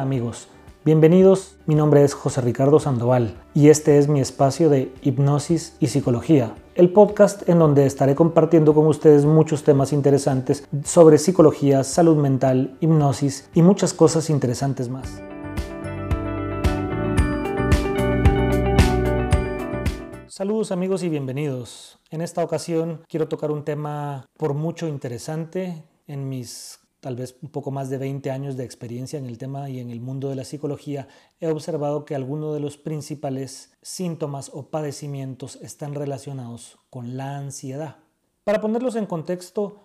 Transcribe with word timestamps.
Amigos, 0.00 0.48
bienvenidos. 0.86 1.56
Mi 1.66 1.74
nombre 1.74 2.02
es 2.02 2.14
José 2.14 2.40
Ricardo 2.40 2.80
Sandoval 2.80 3.34
y 3.52 3.68
este 3.68 3.98
es 3.98 4.08
mi 4.08 4.20
espacio 4.20 4.70
de 4.70 4.90
hipnosis 5.02 5.76
y 5.80 5.88
psicología, 5.88 6.54
el 6.74 6.90
podcast 6.92 7.46
en 7.48 7.58
donde 7.58 7.84
estaré 7.84 8.14
compartiendo 8.14 8.74
con 8.74 8.86
ustedes 8.86 9.26
muchos 9.26 9.64
temas 9.64 9.92
interesantes 9.92 10.66
sobre 10.84 11.18
psicología, 11.18 11.84
salud 11.84 12.16
mental, 12.16 12.76
hipnosis 12.80 13.50
y 13.54 13.60
muchas 13.60 13.92
cosas 13.92 14.30
interesantes 14.30 14.88
más. 14.88 15.20
Saludos 20.26 20.72
amigos 20.72 21.02
y 21.02 21.10
bienvenidos. 21.10 21.98
En 22.10 22.22
esta 22.22 22.42
ocasión 22.42 23.02
quiero 23.08 23.28
tocar 23.28 23.50
un 23.50 23.64
tema 23.64 24.26
por 24.38 24.54
mucho 24.54 24.88
interesante 24.88 25.84
en 26.06 26.28
mis 26.28 26.81
tal 27.02 27.16
vez 27.16 27.36
un 27.42 27.48
poco 27.48 27.72
más 27.72 27.90
de 27.90 27.98
20 27.98 28.30
años 28.30 28.56
de 28.56 28.62
experiencia 28.62 29.18
en 29.18 29.26
el 29.26 29.36
tema 29.36 29.68
y 29.68 29.80
en 29.80 29.90
el 29.90 30.00
mundo 30.00 30.28
de 30.28 30.36
la 30.36 30.44
psicología, 30.44 31.08
he 31.40 31.48
observado 31.48 32.04
que 32.04 32.14
algunos 32.14 32.54
de 32.54 32.60
los 32.60 32.78
principales 32.78 33.72
síntomas 33.82 34.52
o 34.54 34.70
padecimientos 34.70 35.56
están 35.56 35.94
relacionados 35.94 36.78
con 36.90 37.16
la 37.16 37.36
ansiedad. 37.36 37.96
Para 38.44 38.60
ponerlos 38.60 38.94
en 38.94 39.06
contexto, 39.06 39.80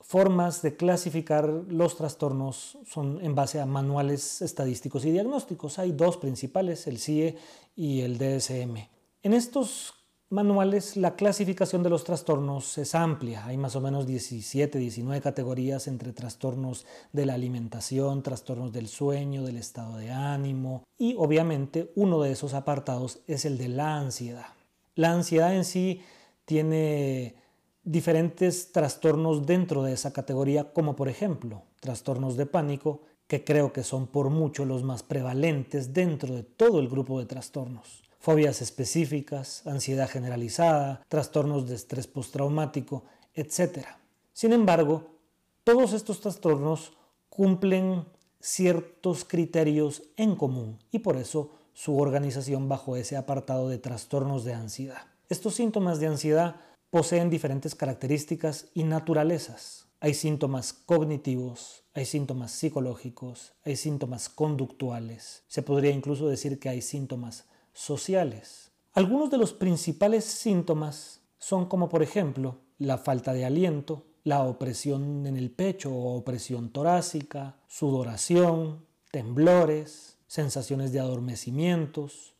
formas 0.00 0.60
de 0.62 0.74
clasificar 0.74 1.48
los 1.48 1.96
trastornos 1.96 2.78
son 2.84 3.24
en 3.24 3.36
base 3.36 3.60
a 3.60 3.66
manuales 3.66 4.42
estadísticos 4.42 5.04
y 5.04 5.12
diagnósticos. 5.12 5.78
Hay 5.78 5.92
dos 5.92 6.16
principales, 6.16 6.88
el 6.88 6.98
CIE 6.98 7.36
y 7.76 8.00
el 8.00 8.18
DSM. 8.18 8.76
En 9.22 9.34
estos 9.34 9.94
manuales 10.28 10.96
la 10.96 11.14
clasificación 11.14 11.82
de 11.82 11.90
los 11.90 12.04
trastornos 12.04 12.78
es 12.78 12.94
amplia. 12.94 13.46
Hay 13.46 13.56
más 13.56 13.76
o 13.76 13.80
menos 13.80 14.06
17, 14.06 14.78
19 14.78 15.20
categorías 15.20 15.86
entre 15.86 16.12
trastornos 16.12 16.84
de 17.12 17.26
la 17.26 17.34
alimentación, 17.34 18.22
trastornos 18.22 18.72
del 18.72 18.88
sueño, 18.88 19.44
del 19.44 19.56
estado 19.56 19.96
de 19.96 20.10
ánimo 20.10 20.84
y 20.98 21.14
obviamente 21.16 21.92
uno 21.94 22.20
de 22.20 22.32
esos 22.32 22.54
apartados 22.54 23.20
es 23.26 23.44
el 23.44 23.56
de 23.56 23.68
la 23.68 23.96
ansiedad. 23.96 24.48
La 24.94 25.12
ansiedad 25.12 25.54
en 25.54 25.64
sí 25.64 26.02
tiene 26.44 27.36
diferentes 27.84 28.72
trastornos 28.72 29.46
dentro 29.46 29.84
de 29.84 29.92
esa 29.92 30.12
categoría 30.12 30.72
como 30.72 30.96
por 30.96 31.08
ejemplo 31.08 31.62
trastornos 31.78 32.36
de 32.36 32.46
pánico 32.46 33.02
que 33.28 33.44
creo 33.44 33.72
que 33.72 33.84
son 33.84 34.08
por 34.08 34.30
mucho 34.30 34.64
los 34.64 34.82
más 34.82 35.04
prevalentes 35.04 35.92
dentro 35.92 36.34
de 36.34 36.42
todo 36.42 36.80
el 36.80 36.88
grupo 36.88 37.20
de 37.20 37.26
trastornos 37.26 38.05
fobias 38.26 38.60
específicas, 38.60 39.64
ansiedad 39.68 40.10
generalizada, 40.10 41.00
trastornos 41.06 41.68
de 41.68 41.76
estrés 41.76 42.08
postraumático, 42.08 43.04
etc. 43.34 43.86
Sin 44.32 44.52
embargo, 44.52 45.20
todos 45.62 45.92
estos 45.92 46.20
trastornos 46.20 46.94
cumplen 47.28 48.04
ciertos 48.40 49.24
criterios 49.24 50.02
en 50.16 50.34
común 50.34 50.80
y 50.90 50.98
por 50.98 51.16
eso 51.16 51.52
su 51.72 51.96
organización 52.00 52.68
bajo 52.68 52.96
ese 52.96 53.16
apartado 53.16 53.68
de 53.68 53.78
trastornos 53.78 54.42
de 54.42 54.54
ansiedad. 54.54 55.06
Estos 55.28 55.54
síntomas 55.54 56.00
de 56.00 56.08
ansiedad 56.08 56.56
poseen 56.90 57.30
diferentes 57.30 57.76
características 57.76 58.66
y 58.74 58.82
naturalezas. 58.82 59.86
Hay 60.00 60.14
síntomas 60.14 60.72
cognitivos, 60.72 61.84
hay 61.94 62.06
síntomas 62.06 62.50
psicológicos, 62.50 63.52
hay 63.64 63.76
síntomas 63.76 64.28
conductuales. 64.28 65.44
Se 65.46 65.62
podría 65.62 65.92
incluso 65.92 66.26
decir 66.26 66.58
que 66.58 66.68
hay 66.68 66.82
síntomas 66.82 67.44
sociales. 67.76 68.72
Algunos 68.94 69.30
de 69.30 69.36
los 69.36 69.52
principales 69.52 70.24
síntomas 70.24 71.20
son 71.38 71.66
como 71.66 71.90
por 71.90 72.02
ejemplo 72.02 72.56
la 72.78 72.96
falta 72.96 73.34
de 73.34 73.44
aliento, 73.44 74.06
la 74.24 74.42
opresión 74.42 75.26
en 75.26 75.36
el 75.36 75.50
pecho 75.50 75.94
o 75.94 76.16
opresión 76.16 76.70
torácica, 76.70 77.56
sudoración, 77.68 78.86
temblores, 79.10 80.16
sensaciones 80.26 80.90
de 80.92 81.00
adormecimientos, 81.00 82.34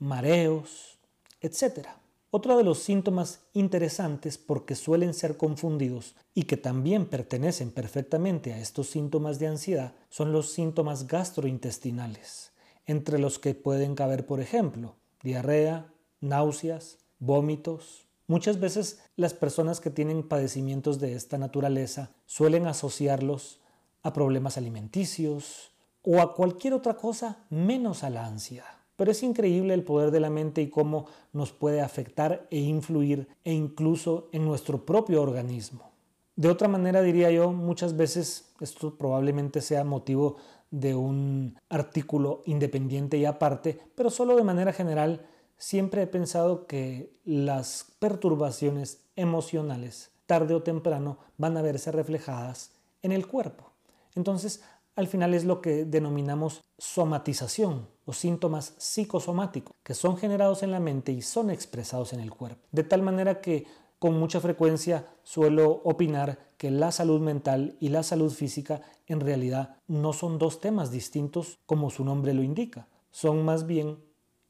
mareos, 0.00 0.98
etc. 1.40 1.86
Otro 2.32 2.56
de 2.56 2.64
los 2.64 2.80
síntomas 2.80 3.42
interesantes 3.54 4.38
porque 4.38 4.74
suelen 4.74 5.14
ser 5.14 5.36
confundidos 5.36 6.16
y 6.34 6.42
que 6.42 6.56
también 6.56 7.06
pertenecen 7.06 7.70
perfectamente 7.70 8.52
a 8.52 8.58
estos 8.58 8.88
síntomas 8.88 9.38
de 9.38 9.46
ansiedad 9.46 9.94
son 10.08 10.32
los 10.32 10.52
síntomas 10.52 11.06
gastrointestinales 11.06 12.49
entre 12.90 13.20
los 13.20 13.38
que 13.38 13.54
pueden 13.54 13.94
caber, 13.94 14.26
por 14.26 14.40
ejemplo, 14.40 14.96
diarrea, 15.22 15.94
náuseas, 16.20 16.98
vómitos. 17.20 18.08
Muchas 18.26 18.58
veces 18.58 18.98
las 19.14 19.32
personas 19.32 19.80
que 19.80 19.90
tienen 19.90 20.26
padecimientos 20.26 20.98
de 20.98 21.14
esta 21.14 21.38
naturaleza 21.38 22.10
suelen 22.26 22.66
asociarlos 22.66 23.60
a 24.02 24.12
problemas 24.12 24.56
alimenticios 24.56 25.70
o 26.02 26.20
a 26.20 26.34
cualquier 26.34 26.74
otra 26.74 26.96
cosa 26.96 27.44
menos 27.48 28.02
a 28.02 28.10
la 28.10 28.26
ansiedad. 28.26 28.80
Pero 28.96 29.12
es 29.12 29.22
increíble 29.22 29.72
el 29.72 29.84
poder 29.84 30.10
de 30.10 30.20
la 30.20 30.30
mente 30.30 30.60
y 30.60 30.68
cómo 30.68 31.06
nos 31.32 31.52
puede 31.52 31.82
afectar 31.82 32.48
e 32.50 32.58
influir 32.58 33.28
e 33.44 33.52
incluso 33.52 34.28
en 34.32 34.44
nuestro 34.44 34.84
propio 34.84 35.22
organismo. 35.22 35.92
De 36.34 36.48
otra 36.48 36.66
manera 36.66 37.02
diría 37.02 37.30
yo, 37.30 37.52
muchas 37.52 37.96
veces 37.96 38.52
esto 38.60 38.96
probablemente 38.96 39.60
sea 39.60 39.84
motivo 39.84 40.38
de 40.70 40.94
un 40.94 41.58
artículo 41.68 42.42
independiente 42.46 43.18
y 43.18 43.24
aparte, 43.24 43.78
pero 43.94 44.10
solo 44.10 44.36
de 44.36 44.44
manera 44.44 44.72
general 44.72 45.26
siempre 45.56 46.02
he 46.02 46.06
pensado 46.06 46.66
que 46.66 47.12
las 47.24 47.86
perturbaciones 47.98 49.04
emocionales 49.16 50.10
tarde 50.26 50.54
o 50.54 50.62
temprano 50.62 51.18
van 51.38 51.56
a 51.56 51.62
verse 51.62 51.90
reflejadas 51.90 52.70
en 53.02 53.10
el 53.10 53.26
cuerpo. 53.26 53.72
Entonces, 54.14 54.62
al 54.94 55.08
final 55.08 55.34
es 55.34 55.44
lo 55.44 55.60
que 55.60 55.84
denominamos 55.84 56.60
somatización 56.78 57.88
o 58.04 58.12
síntomas 58.12 58.74
psicosomáticos, 58.78 59.74
que 59.82 59.94
son 59.94 60.16
generados 60.16 60.62
en 60.62 60.70
la 60.70 60.78
mente 60.78 61.10
y 61.10 61.22
son 61.22 61.50
expresados 61.50 62.12
en 62.12 62.20
el 62.20 62.30
cuerpo. 62.30 62.64
De 62.70 62.84
tal 62.84 63.02
manera 63.02 63.40
que 63.40 63.66
con 64.00 64.18
mucha 64.18 64.40
frecuencia 64.40 65.06
suelo 65.22 65.82
opinar 65.84 66.38
que 66.56 66.70
la 66.70 66.90
salud 66.90 67.20
mental 67.20 67.76
y 67.80 67.90
la 67.90 68.02
salud 68.02 68.32
física 68.32 68.80
en 69.06 69.20
realidad 69.20 69.76
no 69.86 70.14
son 70.14 70.38
dos 70.38 70.58
temas 70.58 70.90
distintos 70.90 71.58
como 71.66 71.90
su 71.90 72.02
nombre 72.04 72.32
lo 72.34 72.42
indica, 72.42 72.88
son 73.10 73.44
más 73.44 73.66
bien 73.66 73.98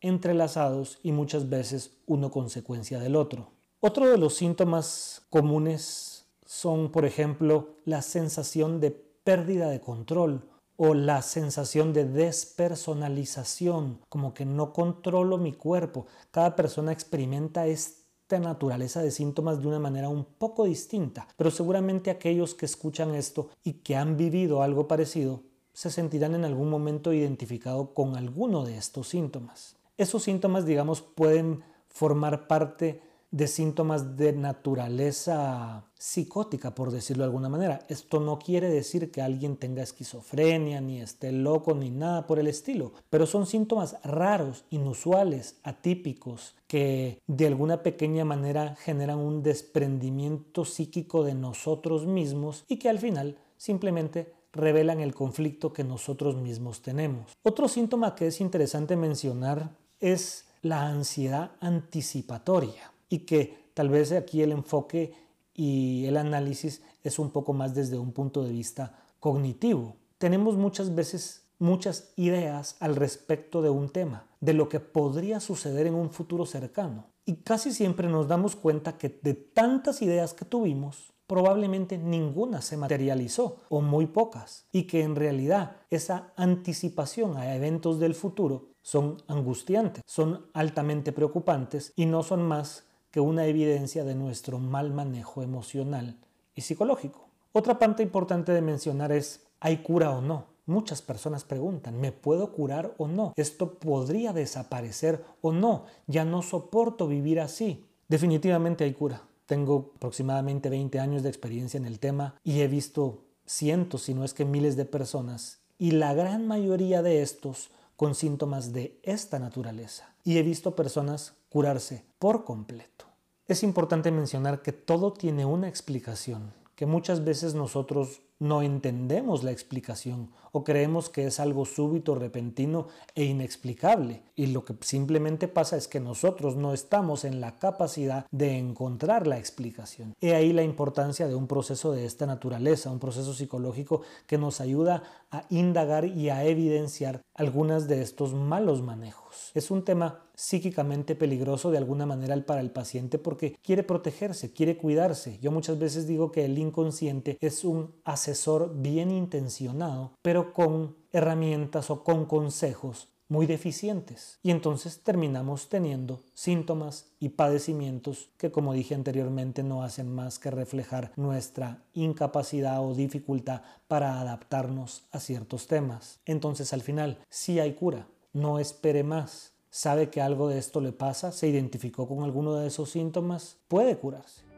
entrelazados 0.00 1.00
y 1.02 1.10
muchas 1.12 1.50
veces 1.50 1.98
uno 2.06 2.30
consecuencia 2.30 3.00
del 3.00 3.16
otro. 3.16 3.50
Otro 3.80 4.08
de 4.08 4.18
los 4.18 4.34
síntomas 4.34 5.22
comunes 5.30 6.26
son, 6.46 6.92
por 6.92 7.04
ejemplo, 7.04 7.76
la 7.84 8.02
sensación 8.02 8.78
de 8.80 8.92
pérdida 8.92 9.68
de 9.68 9.80
control 9.80 10.48
o 10.76 10.94
la 10.94 11.22
sensación 11.22 11.92
de 11.92 12.04
despersonalización, 12.04 13.98
como 14.08 14.32
que 14.32 14.46
no 14.46 14.72
controlo 14.72 15.38
mi 15.38 15.52
cuerpo. 15.52 16.06
Cada 16.30 16.54
persona 16.56 16.92
experimenta 16.92 17.66
este 17.66 17.99
naturaleza 18.38 19.02
de 19.02 19.10
síntomas 19.10 19.60
de 19.60 19.66
una 19.66 19.80
manera 19.80 20.08
un 20.08 20.24
poco 20.24 20.64
distinta, 20.64 21.26
pero 21.36 21.50
seguramente 21.50 22.10
aquellos 22.10 22.54
que 22.54 22.66
escuchan 22.66 23.14
esto 23.14 23.48
y 23.64 23.74
que 23.74 23.96
han 23.96 24.16
vivido 24.16 24.62
algo 24.62 24.86
parecido 24.86 25.42
se 25.72 25.90
sentirán 25.90 26.34
en 26.34 26.44
algún 26.44 26.68
momento 26.68 27.12
identificados 27.12 27.88
con 27.94 28.16
alguno 28.16 28.64
de 28.64 28.76
estos 28.76 29.08
síntomas. 29.08 29.76
Esos 29.96 30.22
síntomas, 30.22 30.66
digamos, 30.66 31.00
pueden 31.00 31.62
formar 31.88 32.46
parte 32.46 33.02
de 33.30 33.46
síntomas 33.46 34.16
de 34.16 34.32
naturaleza 34.32 35.84
psicótica, 35.96 36.74
por 36.74 36.90
decirlo 36.90 37.22
de 37.22 37.26
alguna 37.26 37.48
manera. 37.48 37.80
Esto 37.88 38.18
no 38.18 38.38
quiere 38.38 38.68
decir 38.68 39.12
que 39.12 39.22
alguien 39.22 39.56
tenga 39.56 39.82
esquizofrenia, 39.82 40.80
ni 40.80 41.00
esté 41.00 41.30
loco, 41.30 41.74
ni 41.74 41.90
nada 41.90 42.26
por 42.26 42.38
el 42.38 42.48
estilo, 42.48 42.92
pero 43.08 43.26
son 43.26 43.46
síntomas 43.46 43.96
raros, 44.02 44.64
inusuales, 44.70 45.60
atípicos, 45.62 46.56
que 46.66 47.20
de 47.26 47.46
alguna 47.46 47.82
pequeña 47.82 48.24
manera 48.24 48.76
generan 48.76 49.18
un 49.18 49.42
desprendimiento 49.42 50.64
psíquico 50.64 51.22
de 51.22 51.34
nosotros 51.34 52.06
mismos 52.06 52.64
y 52.66 52.78
que 52.78 52.88
al 52.88 52.98
final 52.98 53.38
simplemente 53.56 54.32
revelan 54.52 55.00
el 55.00 55.14
conflicto 55.14 55.72
que 55.72 55.84
nosotros 55.84 56.34
mismos 56.34 56.82
tenemos. 56.82 57.36
Otro 57.42 57.68
síntoma 57.68 58.16
que 58.16 58.26
es 58.26 58.40
interesante 58.40 58.96
mencionar 58.96 59.76
es 60.00 60.46
la 60.62 60.88
ansiedad 60.88 61.52
anticipatoria 61.60 62.90
y 63.10 63.20
que 63.20 63.70
tal 63.74 63.90
vez 63.90 64.12
aquí 64.12 64.40
el 64.40 64.52
enfoque 64.52 65.12
y 65.52 66.06
el 66.06 66.16
análisis 66.16 66.82
es 67.04 67.18
un 67.18 67.30
poco 67.30 67.52
más 67.52 67.74
desde 67.74 67.98
un 67.98 68.12
punto 68.12 68.42
de 68.42 68.52
vista 68.52 68.98
cognitivo. 69.18 69.96
Tenemos 70.16 70.56
muchas 70.56 70.94
veces 70.94 71.50
muchas 71.60 72.12
ideas 72.16 72.76
al 72.80 72.96
respecto 72.96 73.62
de 73.62 73.70
un 73.70 73.90
tema, 73.90 74.26
de 74.40 74.54
lo 74.54 74.68
que 74.68 74.80
podría 74.80 75.38
suceder 75.38 75.86
en 75.86 75.94
un 75.94 76.10
futuro 76.10 76.46
cercano. 76.46 77.06
Y 77.24 77.36
casi 77.36 77.72
siempre 77.72 78.08
nos 78.08 78.26
damos 78.26 78.56
cuenta 78.56 78.98
que 78.98 79.20
de 79.22 79.34
tantas 79.34 80.02
ideas 80.02 80.34
que 80.34 80.46
tuvimos, 80.46 81.12
probablemente 81.26 81.96
ninguna 81.96 82.60
se 82.60 82.76
materializó 82.76 83.60
o 83.68 83.80
muy 83.82 84.06
pocas 84.06 84.66
y 84.72 84.84
que 84.84 85.02
en 85.02 85.14
realidad 85.14 85.76
esa 85.90 86.32
anticipación 86.36 87.36
a 87.36 87.54
eventos 87.54 88.00
del 88.00 88.16
futuro 88.16 88.70
son 88.82 89.18
angustiantes, 89.28 90.02
son 90.06 90.46
altamente 90.54 91.12
preocupantes 91.12 91.92
y 91.94 92.06
no 92.06 92.24
son 92.24 92.42
más 92.42 92.84
que 93.10 93.20
una 93.20 93.46
evidencia 93.46 94.04
de 94.04 94.14
nuestro 94.14 94.58
mal 94.58 94.92
manejo 94.92 95.42
emocional 95.42 96.16
y 96.54 96.62
psicológico. 96.62 97.28
Otra 97.52 97.78
parte 97.78 98.02
importante 98.02 98.52
de 98.52 98.62
mencionar 98.62 99.12
es, 99.12 99.46
¿hay 99.60 99.78
cura 99.78 100.10
o 100.10 100.20
no? 100.20 100.50
muchas 100.70 101.02
personas 101.02 101.44
preguntan, 101.44 102.00
¿me 102.00 102.12
puedo 102.12 102.52
curar 102.52 102.94
o 102.96 103.08
no? 103.08 103.34
¿Esto 103.36 103.74
podría 103.74 104.32
desaparecer 104.32 105.22
o 105.42 105.52
no? 105.52 105.84
Ya 106.06 106.24
no 106.24 106.42
soporto 106.42 107.06
vivir 107.08 107.40
así. 107.40 107.84
Definitivamente 108.08 108.84
hay 108.84 108.92
cura. 108.94 109.22
Tengo 109.46 109.92
aproximadamente 109.96 110.70
20 110.70 111.00
años 111.00 111.22
de 111.22 111.28
experiencia 111.28 111.76
en 111.76 111.84
el 111.84 111.98
tema 111.98 112.36
y 112.44 112.60
he 112.60 112.68
visto 112.68 113.24
cientos, 113.44 114.02
si 114.02 114.14
no 114.14 114.24
es 114.24 114.32
que 114.32 114.44
miles 114.44 114.76
de 114.76 114.84
personas, 114.84 115.60
y 115.76 115.90
la 115.90 116.14
gran 116.14 116.46
mayoría 116.46 117.02
de 117.02 117.20
estos 117.20 117.70
con 118.00 118.14
síntomas 118.14 118.72
de 118.72 118.98
esta 119.02 119.38
naturaleza. 119.38 120.14
Y 120.24 120.38
he 120.38 120.42
visto 120.42 120.74
personas 120.74 121.34
curarse 121.50 122.06
por 122.18 122.46
completo. 122.46 123.04
Es 123.46 123.62
importante 123.62 124.10
mencionar 124.10 124.62
que 124.62 124.72
todo 124.72 125.12
tiene 125.12 125.44
una 125.44 125.68
explicación, 125.68 126.54
que 126.76 126.86
muchas 126.86 127.24
veces 127.24 127.52
nosotros 127.52 128.22
no 128.40 128.62
entendemos 128.62 129.44
la 129.44 129.52
explicación 129.52 130.30
o 130.52 130.64
creemos 130.64 131.08
que 131.08 131.26
es 131.26 131.38
algo 131.38 131.64
súbito, 131.64 132.14
repentino 132.14 132.88
e 133.14 133.24
inexplicable. 133.24 134.22
Y 134.34 134.46
lo 134.46 134.64
que 134.64 134.74
simplemente 134.80 135.46
pasa 135.46 135.76
es 135.76 135.86
que 135.86 136.00
nosotros 136.00 136.56
no 136.56 136.72
estamos 136.72 137.24
en 137.24 137.40
la 137.40 137.58
capacidad 137.58 138.26
de 138.32 138.56
encontrar 138.56 139.26
la 139.26 139.38
explicación. 139.38 140.14
He 140.20 140.34
ahí 140.34 140.52
la 140.52 140.64
importancia 140.64 141.28
de 141.28 141.34
un 141.34 141.46
proceso 141.46 141.92
de 141.92 142.06
esta 142.06 142.26
naturaleza, 142.26 142.90
un 142.90 142.98
proceso 142.98 143.32
psicológico 143.34 144.02
que 144.26 144.38
nos 144.38 144.60
ayuda 144.60 145.02
a 145.30 145.44
indagar 145.50 146.06
y 146.06 146.30
a 146.30 146.44
evidenciar 146.44 147.22
algunas 147.34 147.86
de 147.86 148.02
estos 148.02 148.34
malos 148.34 148.82
manejos. 148.82 149.52
Es 149.54 149.70
un 149.70 149.84
tema 149.84 150.24
psíquicamente 150.34 151.14
peligroso 151.14 151.70
de 151.70 151.78
alguna 151.78 152.06
manera 152.06 152.34
para 152.46 152.62
el 152.62 152.70
paciente 152.70 153.18
porque 153.18 153.56
quiere 153.62 153.82
protegerse, 153.82 154.52
quiere 154.52 154.78
cuidarse. 154.78 155.38
Yo 155.40 155.50
muchas 155.50 155.78
veces 155.78 156.06
digo 156.06 156.32
que 156.32 156.46
el 156.46 156.56
inconsciente 156.56 157.36
es 157.40 157.64
un 157.64 157.94
asesor 158.30 158.72
bien 158.76 159.10
intencionado, 159.10 160.12
pero 160.22 160.52
con 160.52 160.96
herramientas 161.12 161.90
o 161.90 162.04
con 162.04 162.26
consejos 162.26 163.08
muy 163.28 163.46
deficientes. 163.46 164.38
Y 164.42 164.50
entonces 164.50 165.02
terminamos 165.02 165.68
teniendo 165.68 166.20
síntomas 166.34 167.06
y 167.20 167.30
padecimientos 167.30 168.28
que, 168.36 168.50
como 168.50 168.72
dije 168.72 168.94
anteriormente, 168.94 169.62
no 169.62 169.82
hacen 169.82 170.12
más 170.12 170.38
que 170.38 170.50
reflejar 170.50 171.12
nuestra 171.16 171.82
incapacidad 171.94 172.84
o 172.84 172.94
dificultad 172.94 173.62
para 173.88 174.20
adaptarnos 174.20 175.04
a 175.12 175.20
ciertos 175.20 175.66
temas. 175.66 176.20
Entonces, 176.24 176.72
al 176.72 176.82
final, 176.82 177.18
sí 177.28 177.60
hay 177.60 177.74
cura. 177.74 178.06
No 178.32 178.58
espere 178.58 179.04
más 179.04 179.52
sabe 179.70 180.10
que 180.10 180.20
algo 180.20 180.48
de 180.48 180.58
esto 180.58 180.80
le 180.80 180.92
pasa, 180.92 181.30
se 181.32 181.46
identificó 181.48 182.08
con 182.08 182.24
alguno 182.24 182.56
de 182.56 182.66
esos 182.66 182.90
síntomas, 182.90 183.56
puede 183.68 183.96
curarse. 183.96 184.49